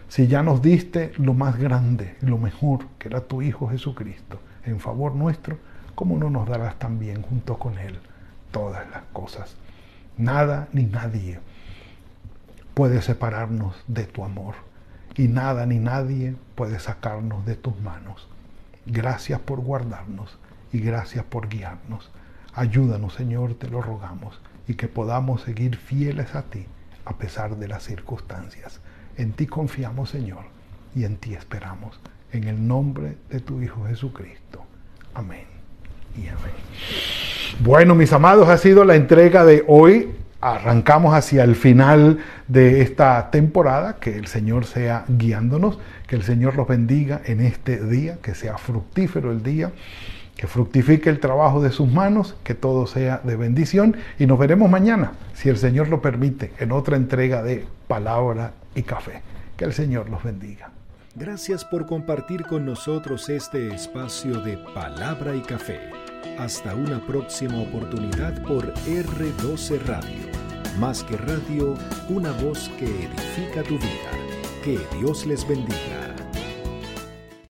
Si 0.08 0.28
ya 0.28 0.42
nos 0.42 0.60
diste 0.62 1.12
lo 1.16 1.34
más 1.34 1.58
grande, 1.58 2.16
lo 2.20 2.38
mejor, 2.38 2.86
que 2.98 3.08
era 3.08 3.22
tu 3.22 3.42
Hijo 3.42 3.68
Jesucristo, 3.68 4.40
en 4.64 4.78
favor 4.78 5.14
nuestro, 5.14 5.58
¿cómo 5.94 6.18
no 6.18 6.30
nos 6.30 6.48
darás 6.48 6.78
también 6.78 7.22
junto 7.22 7.58
con 7.58 7.78
Él 7.78 7.98
todas 8.50 8.88
las 8.90 9.02
cosas? 9.12 9.56
Nada 10.18 10.68
ni 10.72 10.84
nadie 10.84 11.40
puede 12.74 13.02
separarnos 13.02 13.74
de 13.86 14.04
tu 14.04 14.24
amor 14.24 14.54
y 15.16 15.28
nada 15.28 15.66
ni 15.66 15.78
nadie 15.78 16.36
puede 16.54 16.78
sacarnos 16.78 17.44
de 17.44 17.56
tus 17.56 17.78
manos. 17.80 18.28
Gracias 18.86 19.40
por 19.40 19.60
guardarnos 19.60 20.38
y 20.72 20.80
gracias 20.80 21.24
por 21.24 21.48
guiarnos. 21.48 22.10
Ayúdanos, 22.54 23.14
Señor, 23.14 23.54
te 23.54 23.68
lo 23.68 23.80
rogamos, 23.80 24.40
y 24.68 24.74
que 24.74 24.88
podamos 24.88 25.42
seguir 25.42 25.76
fieles 25.76 26.34
a 26.34 26.42
ti 26.42 26.66
a 27.04 27.16
pesar 27.16 27.56
de 27.56 27.68
las 27.68 27.82
circunstancias. 27.82 28.80
En 29.16 29.32
ti 29.32 29.46
confiamos, 29.46 30.10
Señor, 30.10 30.44
y 30.94 31.04
en 31.04 31.16
ti 31.16 31.34
esperamos. 31.34 32.00
En 32.32 32.44
el 32.44 32.66
nombre 32.66 33.16
de 33.28 33.40
tu 33.40 33.60
Hijo 33.60 33.84
Jesucristo. 33.86 34.64
Amén 35.14 35.44
y 36.16 36.28
amén. 36.28 36.52
Bueno, 37.60 37.94
mis 37.94 38.12
amados, 38.12 38.48
ha 38.48 38.56
sido 38.56 38.84
la 38.84 38.94
entrega 38.94 39.44
de 39.44 39.64
hoy. 39.66 40.10
Arrancamos 40.40 41.14
hacia 41.14 41.44
el 41.44 41.54
final 41.54 42.18
de 42.48 42.80
esta 42.80 43.30
temporada. 43.30 43.96
Que 43.96 44.16
el 44.16 44.26
Señor 44.26 44.64
sea 44.64 45.04
guiándonos, 45.08 45.78
que 46.06 46.16
el 46.16 46.22
Señor 46.22 46.56
los 46.56 46.66
bendiga 46.66 47.20
en 47.24 47.40
este 47.40 47.84
día, 47.84 48.18
que 48.22 48.34
sea 48.34 48.56
fructífero 48.56 49.30
el 49.30 49.42
día, 49.42 49.72
que 50.42 50.48
fructifique 50.48 51.08
el 51.08 51.20
trabajo 51.20 51.62
de 51.62 51.70
sus 51.70 51.88
manos, 51.88 52.34
que 52.42 52.54
todo 52.54 52.88
sea 52.88 53.20
de 53.22 53.36
bendición. 53.36 53.96
Y 54.18 54.26
nos 54.26 54.40
veremos 54.40 54.68
mañana, 54.68 55.12
si 55.34 55.48
el 55.48 55.56
Señor 55.56 55.86
lo 55.86 56.02
permite, 56.02 56.50
en 56.58 56.72
otra 56.72 56.96
entrega 56.96 57.44
de 57.44 57.64
Palabra 57.86 58.52
y 58.74 58.82
Café. 58.82 59.22
Que 59.56 59.66
el 59.66 59.72
Señor 59.72 60.10
los 60.10 60.24
bendiga. 60.24 60.70
Gracias 61.14 61.64
por 61.64 61.86
compartir 61.86 62.42
con 62.42 62.66
nosotros 62.66 63.28
este 63.28 63.72
espacio 63.72 64.40
de 64.40 64.58
palabra 64.74 65.36
y 65.36 65.42
café. 65.42 65.78
Hasta 66.40 66.74
una 66.74 66.98
próxima 67.06 67.60
oportunidad 67.60 68.42
por 68.42 68.74
R12 68.74 69.78
Radio. 69.86 70.26
Más 70.80 71.04
que 71.04 71.16
radio, 71.18 71.76
una 72.08 72.32
voz 72.32 72.68
que 72.80 72.86
edifica 72.86 73.62
tu 73.62 73.78
vida. 73.78 74.10
Que 74.64 74.80
Dios 74.98 75.24
les 75.24 75.46
bendiga. 75.46 76.11